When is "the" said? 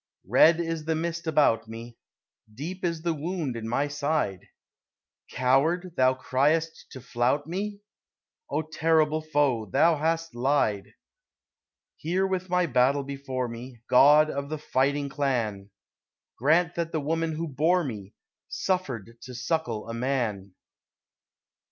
0.85-0.95, 3.03-3.13, 14.49-14.57, 16.91-16.99